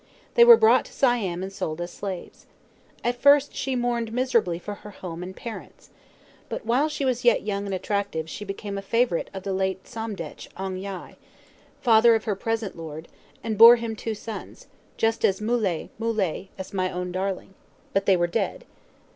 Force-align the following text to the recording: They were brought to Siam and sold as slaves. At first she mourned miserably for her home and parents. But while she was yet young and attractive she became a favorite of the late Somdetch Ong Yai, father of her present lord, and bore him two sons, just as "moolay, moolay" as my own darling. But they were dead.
They 0.33 0.43
were 0.43 0.57
brought 0.57 0.85
to 0.85 0.91
Siam 0.93 1.43
and 1.43 1.53
sold 1.53 1.79
as 1.79 1.91
slaves. 1.91 2.47
At 3.03 3.21
first 3.21 3.53
she 3.53 3.75
mourned 3.75 4.11
miserably 4.11 4.57
for 4.57 4.73
her 4.81 4.89
home 4.89 5.21
and 5.21 5.35
parents. 5.35 5.91
But 6.49 6.65
while 6.65 6.89
she 6.89 7.05
was 7.05 7.23
yet 7.23 7.43
young 7.43 7.65
and 7.67 7.73
attractive 7.75 8.27
she 8.27 8.43
became 8.43 8.79
a 8.79 8.81
favorite 8.81 9.29
of 9.31 9.43
the 9.43 9.53
late 9.53 9.87
Somdetch 9.87 10.49
Ong 10.57 10.77
Yai, 10.77 11.17
father 11.81 12.15
of 12.15 12.23
her 12.23 12.33
present 12.35 12.75
lord, 12.75 13.09
and 13.43 13.59
bore 13.59 13.75
him 13.75 13.95
two 13.95 14.15
sons, 14.15 14.65
just 14.97 15.23
as 15.23 15.39
"moolay, 15.39 15.91
moolay" 15.99 16.49
as 16.57 16.73
my 16.73 16.89
own 16.91 17.11
darling. 17.11 17.53
But 17.93 18.07
they 18.07 18.17
were 18.17 18.25
dead. 18.25 18.65